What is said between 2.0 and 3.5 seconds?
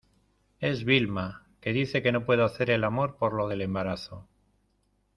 que no puede hacer el amor por lo